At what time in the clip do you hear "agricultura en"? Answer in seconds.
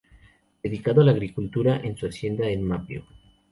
1.11-1.95